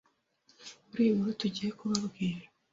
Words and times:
Muri 0.87 1.01
iyi 1.03 1.15
nkuru 1.15 1.31
tugiye 1.41 1.69
kubabwira 1.79 2.43